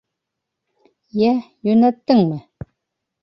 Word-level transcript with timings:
Йә, 1.23 1.29
йүнәттеңме? 1.69 2.39